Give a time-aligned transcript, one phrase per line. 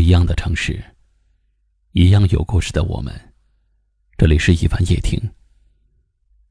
[0.00, 0.82] 一样的城市，
[1.92, 3.14] 一样有故事的我们。
[4.16, 5.20] 这里是一凡夜听，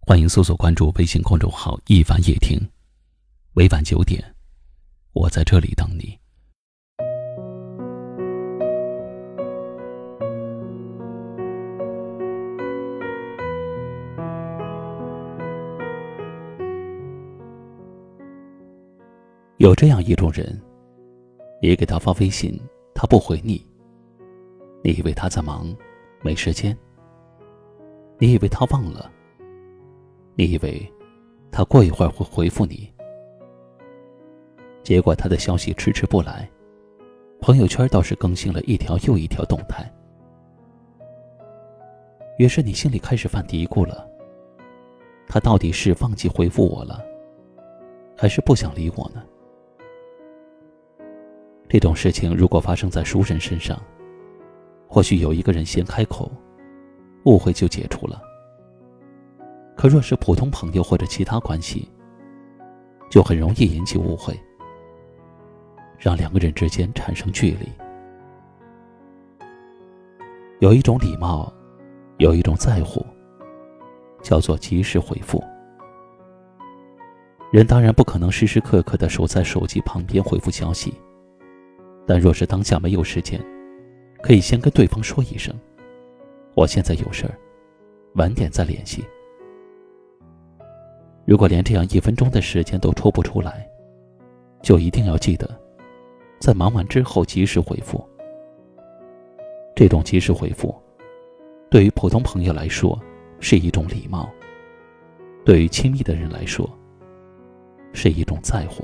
[0.01, 2.59] 欢迎搜索关注微信公众号“一凡夜听”。
[3.53, 4.23] 每晚九点，
[5.13, 6.15] 我在这里等你。
[19.57, 20.61] 有这样一种人，
[21.63, 22.57] 你给他发微信。
[23.01, 23.65] 他不回你，
[24.83, 25.73] 你以为他在忙，
[26.21, 26.77] 没时间。
[28.17, 29.09] 你以为他忘了，
[30.35, 30.85] 你以为
[31.49, 32.91] 他过一会儿会回复你。
[34.83, 36.51] 结果他的消息迟迟不来，
[37.39, 39.89] 朋友圈倒是更新了一条又一条动态。
[42.37, 44.05] 于是你心里开始犯嘀咕了：
[45.25, 47.01] 他到底是忘记回复我了，
[48.17, 49.23] 还是不想理我呢？
[51.69, 53.79] 这种事情如果发生在熟人身上，
[54.87, 56.31] 或许有一个人先开口，
[57.25, 58.19] 误会就解除了。
[59.77, 61.87] 可若是普通朋友或者其他关系，
[63.07, 64.35] 就很容易引起误会，
[65.99, 67.71] 让两个人之间产生距离。
[70.61, 71.53] 有一种礼貌，
[72.17, 73.05] 有一种在乎，
[74.23, 75.41] 叫做及时回复。
[77.51, 80.91] 人当然不可能时时刻刻的守在手机旁边回复消息。
[82.09, 83.39] 但若是当下没有时间，
[84.23, 85.55] 可以先跟对方说一声
[86.57, 87.37] ：“我现在有事儿，
[88.15, 89.05] 晚点再联系。”
[91.23, 93.69] 如果连这样一分钟的时间都抽不出来，
[94.63, 95.47] 就一定要记得，
[96.39, 98.03] 在忙完之后及时回复。
[99.75, 100.75] 这种及时回复，
[101.69, 102.99] 对于普通朋友来说
[103.39, 104.27] 是一种礼貌；
[105.45, 106.67] 对于亲密的人来说，
[107.93, 108.83] 是一种在乎。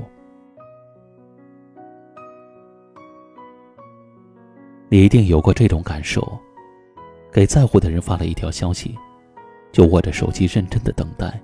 [4.88, 6.38] 你一定有过这种感受：
[7.32, 8.96] 给在乎的人发了一条消息，
[9.72, 11.40] 就握着手机认真的等待。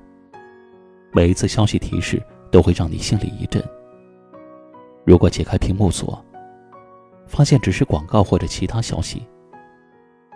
[1.10, 3.62] 每一次消息提示都会让你心里一震。
[5.04, 6.24] 如果解开屏幕锁，
[7.26, 9.26] 发现只是广告或者其他消息，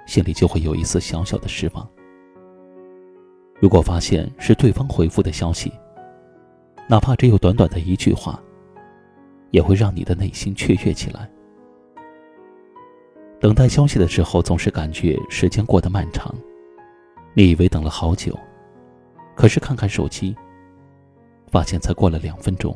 [0.05, 1.89] 心里就会有一丝小小的失望。
[3.61, 5.73] 如果发现是对方回复的消息，
[6.89, 8.43] 哪怕只有短短的一句话，
[9.53, 11.31] 也会让你的内心雀跃起来。
[13.39, 16.35] 等待消息的时候，总是感觉时间过得漫长。
[17.35, 18.37] 你以为等了好久，
[19.35, 20.35] 可是看看手机，
[21.51, 22.75] 发现才过了两分钟。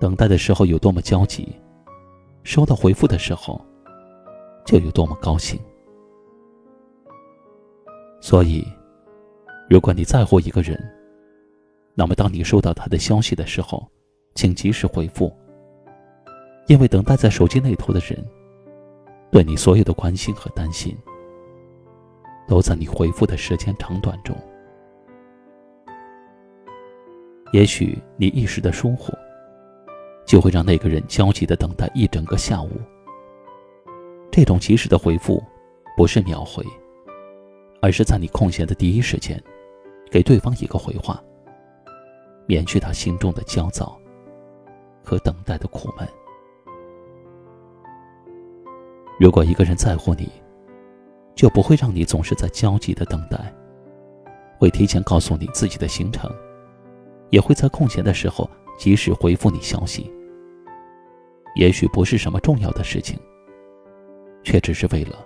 [0.00, 1.48] 等待的时候有多么焦急，
[2.44, 3.60] 收到回复的时候，
[4.64, 5.58] 就有多么高兴。
[8.20, 8.64] 所以，
[9.68, 10.80] 如果你在乎一个人，
[11.94, 13.90] 那么当你收到他的消息的时候，
[14.36, 15.36] 请及时回复。
[16.68, 18.24] 因为等待在手机那头的人。
[19.30, 20.96] 对你所有的关心和担心，
[22.48, 24.36] 都在你回复的时间长短中。
[27.52, 29.12] 也许你一时的疏忽，
[30.26, 32.70] 就会让那个人焦急的等待一整个下午。
[34.30, 35.42] 这种及时的回复，
[35.96, 36.64] 不是秒回，
[37.80, 39.42] 而是在你空闲的第一时间，
[40.10, 41.22] 给对方一个回话，
[42.46, 43.98] 免去他心中的焦躁
[45.02, 46.06] 和等待的苦闷。
[49.18, 50.30] 如果一个人在乎你，
[51.34, 53.52] 就不会让你总是在焦急的等待，
[54.58, 56.30] 会提前告诉你自己的行程，
[57.30, 60.12] 也会在空闲的时候及时回复你消息。
[61.54, 63.18] 也许不是什么重要的事情，
[64.44, 65.24] 却只是为了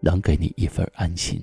[0.00, 1.42] 能给你一份安心。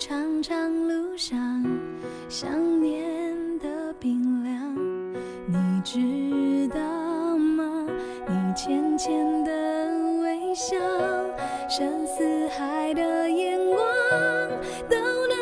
[0.00, 1.62] 长长路上
[2.30, 4.74] 想念的冰凉
[5.46, 7.86] 你知道吗？
[8.26, 9.52] 你浅浅的
[10.22, 10.74] 微笑
[11.68, 13.78] 深似海的眼光
[14.88, 15.36] 都能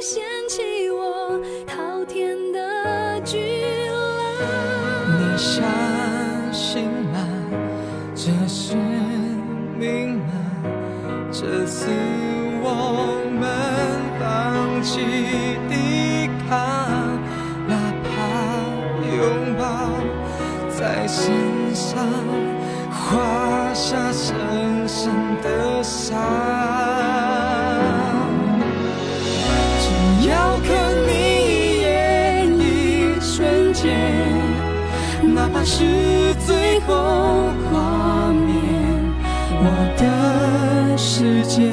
[0.00, 5.85] 掀起我滔天的巨浪。
[22.90, 24.34] 画下深
[24.86, 25.12] 深
[25.42, 26.16] 的伤
[29.80, 31.10] 只要看你
[31.46, 33.96] 一眼一瞬间
[35.34, 36.94] 哪怕是最后
[37.70, 38.54] 画面
[39.60, 39.64] 我
[39.96, 41.72] 的世界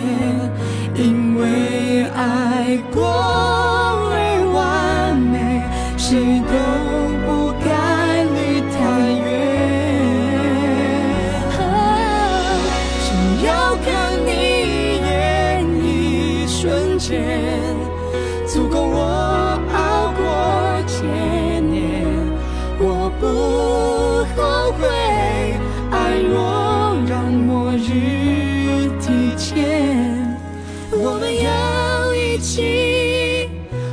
[0.95, 3.92] 因为爱过。
[13.45, 17.75] 要看你一眼一瞬间
[18.47, 22.03] 足够我熬过千年。
[22.79, 23.27] 我不
[24.35, 24.87] 后悔
[25.91, 30.17] 爱若让末日提前
[30.91, 33.49] 我们要一起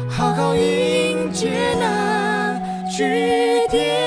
[0.08, 2.58] 好好迎接那
[2.88, 3.04] 句
[3.70, 3.99] 点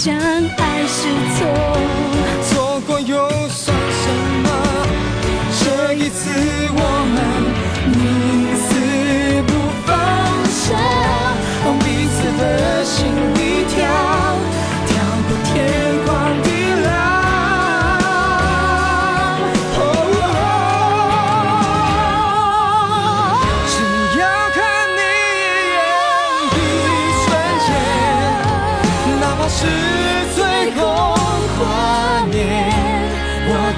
[0.00, 0.39] 想。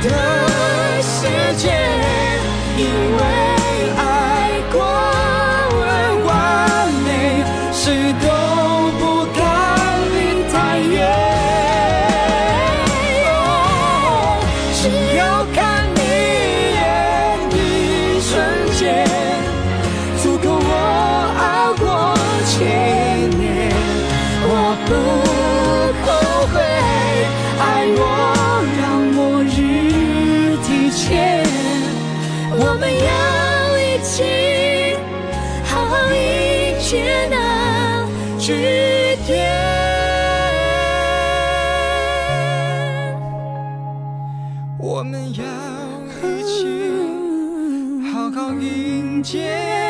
[0.09, 1.71] 的世界，
[2.77, 3.42] 因为。
[38.62, 39.50] 一天，
[44.78, 45.42] 我们要
[46.23, 49.82] 一起好好迎接。